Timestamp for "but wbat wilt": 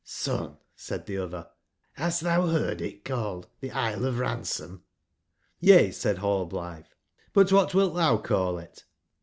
7.35-7.93